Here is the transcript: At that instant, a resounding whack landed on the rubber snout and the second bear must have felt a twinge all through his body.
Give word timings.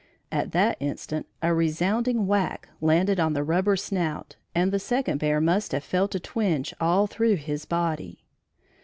At 0.31 0.51
that 0.53 0.77
instant, 0.79 1.27
a 1.43 1.53
resounding 1.53 2.25
whack 2.25 2.67
landed 2.81 3.19
on 3.19 3.33
the 3.33 3.43
rubber 3.43 3.75
snout 3.75 4.35
and 4.55 4.71
the 4.71 4.79
second 4.79 5.19
bear 5.19 5.39
must 5.39 5.73
have 5.73 5.83
felt 5.83 6.15
a 6.15 6.19
twinge 6.19 6.73
all 6.81 7.05
through 7.05 7.35
his 7.35 7.65
body. 7.65 8.23